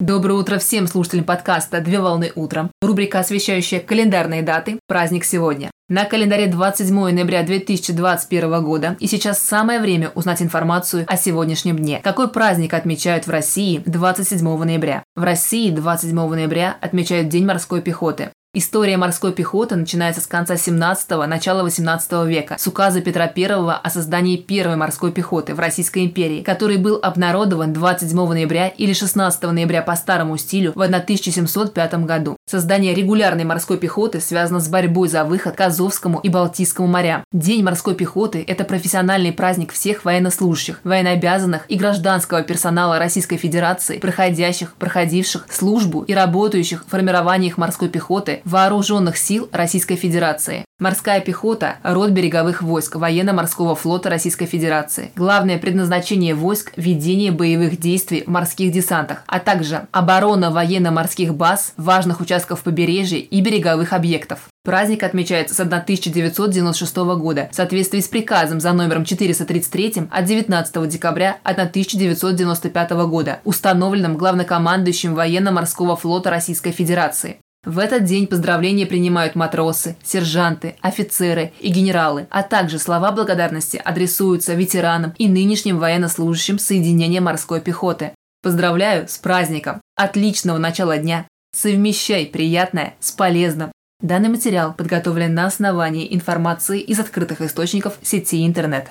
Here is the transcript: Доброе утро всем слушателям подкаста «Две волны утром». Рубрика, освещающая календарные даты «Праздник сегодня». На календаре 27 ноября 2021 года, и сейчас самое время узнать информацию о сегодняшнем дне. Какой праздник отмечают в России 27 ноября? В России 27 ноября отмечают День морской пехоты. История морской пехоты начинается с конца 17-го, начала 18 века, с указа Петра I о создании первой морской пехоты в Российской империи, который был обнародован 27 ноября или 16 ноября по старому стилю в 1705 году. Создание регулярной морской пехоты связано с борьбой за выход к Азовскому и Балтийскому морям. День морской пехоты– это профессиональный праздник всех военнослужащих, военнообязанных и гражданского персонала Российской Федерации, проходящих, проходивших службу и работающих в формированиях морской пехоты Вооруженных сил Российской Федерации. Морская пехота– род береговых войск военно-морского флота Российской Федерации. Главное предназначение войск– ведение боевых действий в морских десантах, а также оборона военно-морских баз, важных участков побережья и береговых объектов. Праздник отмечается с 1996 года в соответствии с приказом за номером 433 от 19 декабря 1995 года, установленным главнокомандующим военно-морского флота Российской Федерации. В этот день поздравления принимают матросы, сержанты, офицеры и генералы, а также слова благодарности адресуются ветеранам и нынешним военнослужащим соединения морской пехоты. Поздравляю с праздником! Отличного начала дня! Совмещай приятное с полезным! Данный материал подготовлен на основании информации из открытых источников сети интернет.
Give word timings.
Доброе 0.00 0.34
утро 0.34 0.58
всем 0.58 0.86
слушателям 0.86 1.24
подкаста 1.24 1.80
«Две 1.80 1.98
волны 1.98 2.30
утром». 2.36 2.70
Рубрика, 2.80 3.18
освещающая 3.18 3.80
календарные 3.80 4.42
даты 4.42 4.78
«Праздник 4.86 5.24
сегодня». 5.24 5.72
На 5.88 6.04
календаре 6.04 6.46
27 6.46 6.94
ноября 6.94 7.42
2021 7.42 8.62
года, 8.62 8.96
и 9.00 9.08
сейчас 9.08 9.40
самое 9.40 9.80
время 9.80 10.12
узнать 10.14 10.40
информацию 10.40 11.04
о 11.08 11.16
сегодняшнем 11.16 11.78
дне. 11.78 12.00
Какой 12.04 12.28
праздник 12.28 12.74
отмечают 12.74 13.26
в 13.26 13.30
России 13.30 13.82
27 13.86 14.64
ноября? 14.64 15.02
В 15.16 15.24
России 15.24 15.72
27 15.72 16.14
ноября 16.14 16.76
отмечают 16.80 17.28
День 17.28 17.46
морской 17.46 17.82
пехоты. 17.82 18.30
История 18.58 18.96
морской 18.96 19.32
пехоты 19.32 19.76
начинается 19.76 20.20
с 20.20 20.26
конца 20.26 20.54
17-го, 20.54 21.24
начала 21.26 21.62
18 21.62 22.26
века, 22.26 22.56
с 22.58 22.66
указа 22.66 23.00
Петра 23.00 23.32
I 23.32 23.44
о 23.44 23.88
создании 23.88 24.36
первой 24.36 24.74
морской 24.74 25.12
пехоты 25.12 25.54
в 25.54 25.60
Российской 25.60 26.04
империи, 26.04 26.42
который 26.42 26.76
был 26.76 26.98
обнародован 27.00 27.72
27 27.72 28.16
ноября 28.16 28.66
или 28.66 28.92
16 28.92 29.40
ноября 29.44 29.82
по 29.82 29.94
старому 29.94 30.36
стилю 30.38 30.72
в 30.74 30.82
1705 30.82 32.04
году. 32.04 32.36
Создание 32.50 32.94
регулярной 32.94 33.44
морской 33.44 33.78
пехоты 33.78 34.20
связано 34.20 34.58
с 34.58 34.66
борьбой 34.66 35.08
за 35.08 35.22
выход 35.22 35.54
к 35.54 35.60
Азовскому 35.60 36.18
и 36.18 36.28
Балтийскому 36.28 36.88
морям. 36.88 37.22
День 37.32 37.62
морской 37.62 37.94
пехоты– 37.94 38.44
это 38.48 38.64
профессиональный 38.64 39.30
праздник 39.30 39.72
всех 39.72 40.04
военнослужащих, 40.04 40.80
военнообязанных 40.82 41.64
и 41.68 41.76
гражданского 41.76 42.42
персонала 42.42 42.98
Российской 42.98 43.36
Федерации, 43.36 43.98
проходящих, 43.98 44.74
проходивших 44.74 45.46
службу 45.48 46.02
и 46.02 46.12
работающих 46.12 46.84
в 46.84 46.90
формированиях 46.90 47.56
морской 47.56 47.88
пехоты 47.88 48.42
Вооруженных 48.48 49.18
сил 49.18 49.50
Российской 49.52 49.96
Федерации. 49.96 50.64
Морская 50.78 51.20
пехота– 51.20 51.76
род 51.82 52.12
береговых 52.12 52.62
войск 52.62 52.96
военно-морского 52.96 53.74
флота 53.74 54.08
Российской 54.08 54.46
Федерации. 54.46 55.10
Главное 55.14 55.58
предназначение 55.58 56.34
войск– 56.34 56.72
ведение 56.76 57.30
боевых 57.30 57.78
действий 57.78 58.22
в 58.24 58.30
морских 58.30 58.72
десантах, 58.72 59.22
а 59.26 59.38
также 59.38 59.86
оборона 59.92 60.50
военно-морских 60.50 61.34
баз, 61.34 61.74
важных 61.76 62.20
участков 62.20 62.62
побережья 62.62 63.18
и 63.18 63.40
береговых 63.42 63.92
объектов. 63.92 64.48
Праздник 64.64 65.02
отмечается 65.02 65.54
с 65.54 65.60
1996 65.60 66.96
года 66.96 67.50
в 67.52 67.54
соответствии 67.54 68.00
с 68.00 68.08
приказом 68.08 68.60
за 68.60 68.72
номером 68.72 69.04
433 69.04 70.08
от 70.10 70.24
19 70.24 70.88
декабря 70.88 71.36
1995 71.44 72.90
года, 73.10 73.40
установленным 73.44 74.16
главнокомандующим 74.16 75.14
военно-морского 75.14 75.96
флота 75.96 76.30
Российской 76.30 76.70
Федерации. 76.70 77.40
В 77.68 77.80
этот 77.80 78.04
день 78.04 78.26
поздравления 78.26 78.86
принимают 78.86 79.34
матросы, 79.34 79.94
сержанты, 80.02 80.76
офицеры 80.80 81.52
и 81.60 81.68
генералы, 81.68 82.26
а 82.30 82.42
также 82.42 82.78
слова 82.78 83.12
благодарности 83.12 83.76
адресуются 83.76 84.54
ветеранам 84.54 85.12
и 85.18 85.28
нынешним 85.28 85.78
военнослужащим 85.78 86.58
соединения 86.58 87.20
морской 87.20 87.60
пехоты. 87.60 88.12
Поздравляю 88.42 89.06
с 89.06 89.18
праздником! 89.18 89.82
Отличного 89.96 90.56
начала 90.56 90.96
дня! 90.96 91.28
Совмещай 91.54 92.24
приятное 92.24 92.94
с 93.00 93.12
полезным! 93.12 93.70
Данный 94.00 94.30
материал 94.30 94.72
подготовлен 94.72 95.34
на 95.34 95.44
основании 95.44 96.14
информации 96.14 96.80
из 96.80 96.98
открытых 96.98 97.42
источников 97.42 97.98
сети 98.00 98.46
интернет. 98.46 98.88